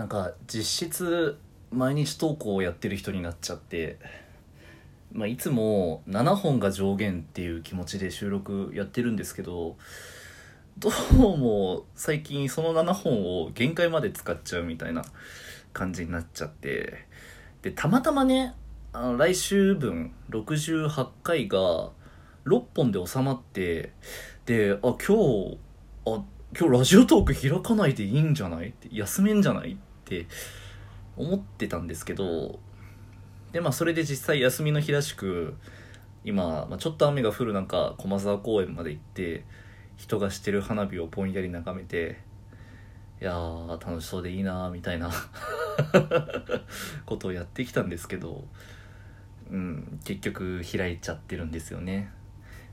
[0.00, 1.36] なんか実質
[1.70, 3.98] 毎日投稿をやってる人になっちゃって、
[5.12, 9.76] まあ、いつも7本が上限っていう気持ちで収録やってるんですけど
[10.78, 15.04] どうも最近その7本を限界まで使っちゃうみたいな
[15.74, 17.04] 感じになっちゃって
[17.60, 18.54] でたまたまね
[18.94, 21.90] あの来週分68回が
[22.46, 23.92] 6本で収まって
[24.46, 25.58] であ今日
[26.06, 26.24] あ
[26.58, 28.70] 今日ラジオトーク開かないでいいんじゃない？
[28.70, 29.74] って休めんじゃない？
[29.74, 30.26] ってって
[31.16, 32.58] 思ってたんですけど
[33.52, 35.54] でまあそれで実際休みの日らしく
[36.24, 39.44] 今、まあ、ちょっと雨が降る中駒沢公園まで行って
[39.96, 42.18] 人がしてる花火をぼんやり眺めて
[43.20, 45.10] いやー楽しそうでいいなーみたいな
[47.06, 48.44] ことをやってきたんですけど、
[49.50, 52.10] うん、結局開いちゃってるんですよね。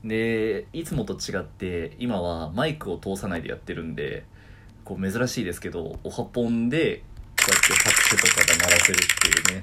[0.04, 4.24] でいつもと違って今はマイクを通さないでやってるんで
[4.84, 7.02] こう珍しいですけどおはぽんで
[7.48, 9.60] こうやって拍手とかが鳴らせるっていうね。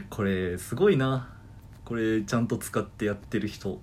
[0.10, 1.28] これすごいな。
[1.84, 3.80] これちゃんと使ってやってる人。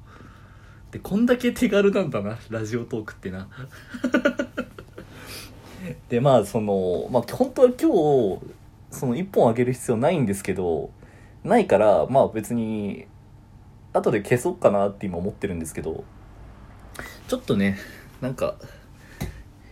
[0.91, 2.38] でこんだけ手軽なんだな。
[2.50, 3.47] ラジオトークってな。
[6.09, 8.39] でまあそのまあ本当は今日
[8.91, 10.91] その1本あげる必要ないんですけど
[11.44, 13.08] ないからまあ別に
[13.94, 16.03] 後で消そうかなって今思ってるんですけど。
[17.28, 17.78] ちょっとね
[18.22, 18.55] なんか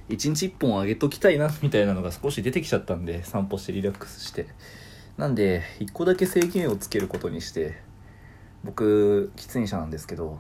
[0.10, 4.48] 1日1本あげときたいなみたいなのが少し出てきちゃったんで散歩してリラックスして。
[5.18, 7.78] なんで1個だけ制限をつけることにして
[8.66, 10.40] 僕喫煙者なんですけど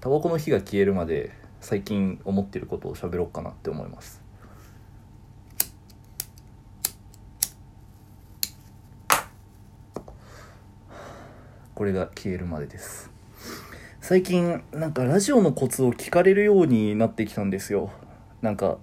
[0.00, 4.22] タバコの火が消えるまで最近思ってることを喋ろうかなって思います。
[11.74, 13.10] これが消えるまでです。
[14.00, 17.90] 最近なんかラジオのコツを聞かれるようになってきたんですよ。
[18.42, 18.78] なんか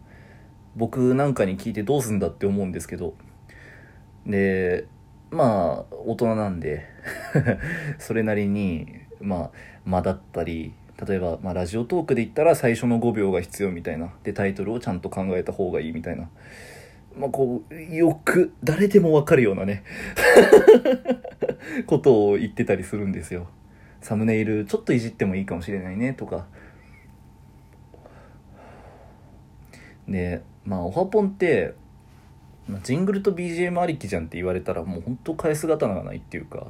[0.76, 3.14] 僕なんかに聞いてどうすんだって思うんですけど。
[4.26, 4.88] で
[5.32, 6.86] まあ大人なんで
[8.00, 8.88] それなりに
[9.22, 9.52] まあ
[9.86, 10.74] 間だったり
[11.06, 14.14] 例えば、まあ、ラジオトークで言ったら最初の5秒が必要みたいな。
[14.24, 16.30] でタイトルをちゃんと考えた方がいいみたいな。
[17.18, 19.84] まあこうよく誰でもわかるようなね
[21.86, 23.48] ことを言ってたりするんですよ。
[24.02, 26.46] サムネイルちょっといじってもいいかもしれないねとか。
[30.08, 31.76] でまあオハポンって
[32.68, 36.68] まジングルと BGM ありきじゃんって言われたらもう本当返す刀がないっていうか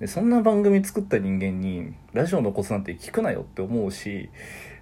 [0.00, 4.30] でそんな番組作った人間にラジオのコツなんて聞くなよって思うし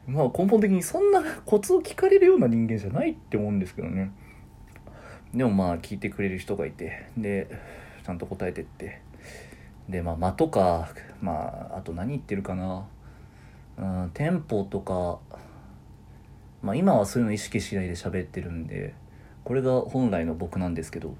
[0.06, 4.10] まあ根本的にそんなコツを聞かれるような人間じゃないって思うんですけどね。
[5.34, 7.48] でもまあ聞いてくれる人がいてで
[8.04, 9.02] ちゃんと答えてって。
[9.88, 10.88] でまあ間とか
[11.20, 12.86] まああと何言ってるかな。
[13.78, 15.18] うんテンポとか
[16.62, 18.94] まあ今はそういうの意識しないで喋ってるんで
[19.44, 21.14] これが本来の僕なんですけど。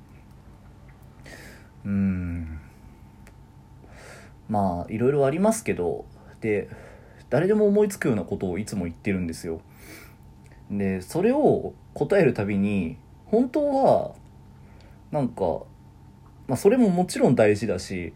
[1.85, 2.61] うん。
[4.49, 6.05] まあいろいろありますけど
[6.41, 6.69] で
[7.31, 9.61] 誰でも思いつくようなことをいつも言ってるんですよ。
[10.71, 14.15] でそれを答えるたびに本当は
[15.11, 15.63] なんか、
[16.47, 18.13] まあ、それももちろん大事だし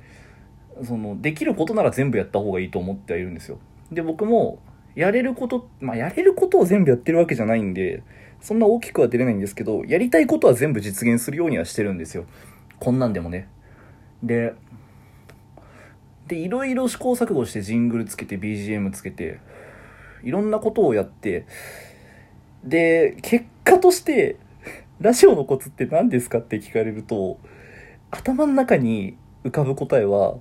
[0.85, 3.59] そのできることなら全部やった方がいいと思ってはいるんですよ。
[3.91, 4.59] で僕も
[4.95, 8.03] やれることまあやれることを全部やってるわけじゃないんで
[8.41, 12.25] そんな大きくは出れないんですけどやりたいことは全部実現するようにはしてるんですよ。
[12.79, 13.49] こんなんでもね。
[14.23, 14.55] で
[16.27, 19.39] でいろいろ試行錯誤してジングルつけて BGM つけて
[20.23, 21.47] いろんなことをやって
[22.65, 24.37] で結果として
[25.01, 27.39] ラジオのコツって何ですかって聞かれると
[28.11, 30.37] 頭の中に浮かぶ答えは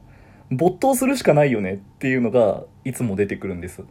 [0.51, 3.83] 没頭するしかないよねっていうのがいつも出てくるんです。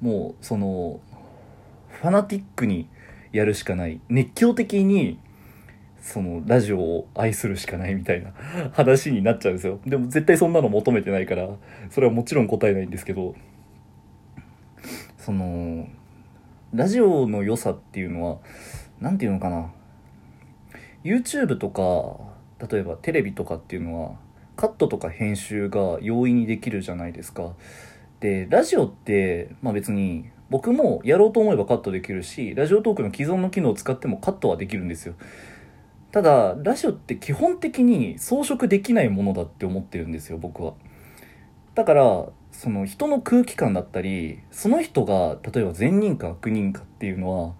[0.00, 1.00] もうその
[1.88, 2.88] ファナティックに
[3.32, 5.18] やるしかない熱狂的に
[6.00, 8.32] そのラジオを愛するしかないみたいな
[8.72, 9.80] 話になっちゃうんですよ。
[9.86, 11.48] でも絶対そんなの求めてないから
[11.90, 13.34] それはもちろん答えないんですけど
[15.18, 15.88] その
[16.72, 18.38] ラジオの良さっていうのは
[19.00, 19.72] 何て言うのかな。
[21.04, 24.16] YouTube とか例えばテレビとかっていうのは
[24.56, 27.54] カットとか編集が容易にできるじゃないですか。
[28.20, 35.14] でラジオって、まあ、別に僕もやろうと思えばカットできるしラジオトークの既存の機能を使ってもカットはできるんですよ。
[36.12, 40.74] ただラジオって基本的に装飾できないものだって思ってるんですよ僕は。
[41.74, 47.54] だからその人の空気感だったりその人が例えば善人か悪人かっていうのは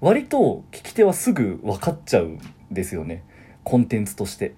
[0.00, 2.40] 割と聞き手はすぐ分かっちゃうん
[2.70, 3.24] ですよね。
[3.64, 4.54] コンテンツとして。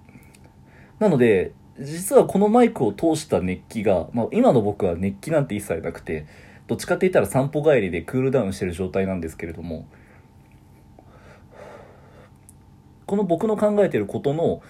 [0.99, 1.51] なので
[1.81, 6.25] 実はこのマイクを通した熱気が、まあ、今の僕は熱気なんて一切なくて
[6.67, 9.87] どっちかって言ったら散歩帰りでクールダウンしてる状態なんですけれども
[13.05, 14.61] この僕の考えてることの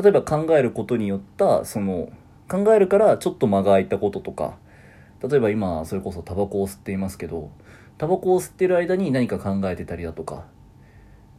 [0.00, 2.10] 例えば考えることによったその
[2.48, 4.56] 考えるからちょっと間が空いたこととか
[5.22, 7.50] 例えば今それこそタバコを吸っていますけど
[7.98, 10.44] タバコを吸ってる間に何か考えてたりだとか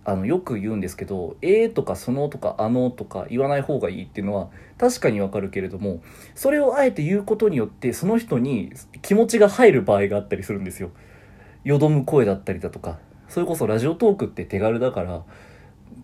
[0.04, 6.02] あのよく言うんですけど「えー」とか「その」とか「あの」とか言わない方がいいっていうのは確かにわかるけれども
[6.34, 8.72] それをあえて言うことによってその人に
[9.02, 10.92] 気持ちが入る場合があったりするんですよ。
[11.64, 12.98] よどむ声だったりだとか
[13.30, 15.24] それこそラジオトークって手軽だから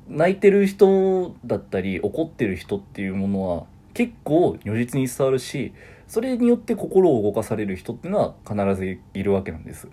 [0.08, 5.74] 泣いてる人だったり怒ってる人っていうものは結構如実に伝わるし
[6.08, 9.90] それによって心を動かされる人っていうのは必ずいるわけなんです。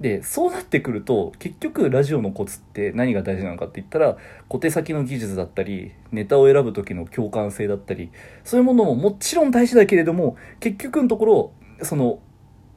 [0.00, 4.16] でそうなってくると結局ラジオのコツって何が大事なのかって言ったら
[4.48, 8.10] 小手先の技術だったりネタを選ぶ時の共感性だったり
[8.44, 11.52] そういうものももちろん大事だけれども結局のところ
[11.82, 12.20] その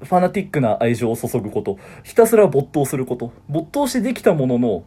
[0.01, 4.83] ファナティックな愛情を注ぐことひたすら没頭すること没頭してできたものの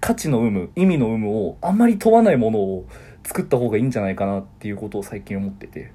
[0.00, 2.86] 価値の有無意味の有無をあんまり問わないものを
[3.22, 5.92] 作った方がいいんじゃないかなっていうことを最近思ってて。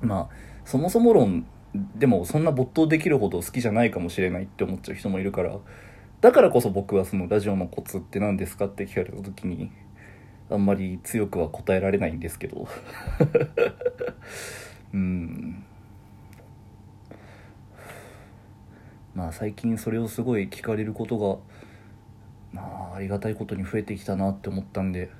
[0.00, 5.56] まあそもそも論でもそんな没頭できるほど好きじゃないかもしれないって思っちゃう人もいるから
[6.20, 9.70] だからこそ僕はそのラジオのコツって何ですかって聞かれた時に
[10.50, 12.66] あんまり強くは答えられないんですけど。
[14.92, 15.64] うん。
[19.14, 21.38] まあ最近それをすごい聞かれることが
[22.52, 25.10] まあありがたいことに増えてきたなって思ったんで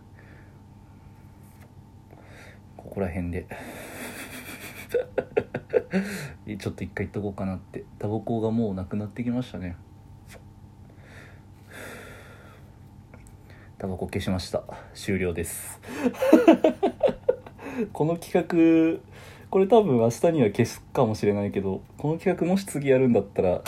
[2.76, 3.46] ここら辺で。
[6.58, 7.84] ちょっと一回言っとこうかなって。
[7.98, 9.76] タバコがもうなくなってきましたね。
[13.78, 14.62] タバコ消しました。
[14.94, 15.80] 終了です。
[17.92, 19.00] この企画
[19.48, 23.62] これ多分明日には消すかもしれないけどこの企画もし次やるんだったら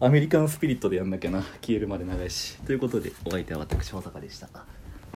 [0.00, 1.42] アメリカンスピリットでやんなきゃな。
[1.62, 2.58] 消えるまで長いし。
[2.62, 4.81] ということでお相手は私保坂でした。